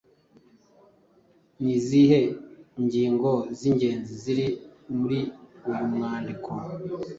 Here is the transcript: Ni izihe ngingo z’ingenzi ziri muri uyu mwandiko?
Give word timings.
Ni 1.61 1.71
izihe 1.79 2.21
ngingo 2.83 3.31
z’ingenzi 3.57 4.13
ziri 4.23 4.47
muri 4.97 5.19
uyu 5.69 5.85
mwandiko? 5.93 6.49